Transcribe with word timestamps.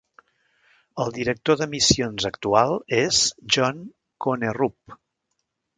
El 1.03 1.11
director 1.17 1.59
de 1.59 1.67
missions 1.75 2.27
actual 2.31 2.75
és 3.03 3.21
Jon 3.57 3.87
Konnerup. 4.27 5.01